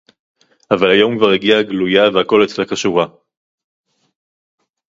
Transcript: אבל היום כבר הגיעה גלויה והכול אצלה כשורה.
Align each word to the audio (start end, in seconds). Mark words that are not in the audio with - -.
אבל 0.71 0.91
היום 0.91 1.17
כבר 1.17 1.29
הגיעה 1.29 1.63
גלויה 1.63 2.09
והכול 2.13 2.45
אצלה 2.45 2.65
כשורה. 2.65 3.05